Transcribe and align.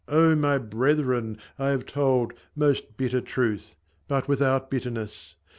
O 0.07 0.33
my 0.33 0.57
brethren! 0.57 1.37
I 1.59 1.67
have 1.67 1.85
told 1.85 2.33
Most 2.55 2.97
bitter 2.97 3.21
truth, 3.21 3.75
but 4.07 4.27
without 4.27 4.71
bitterness. 4.71 5.35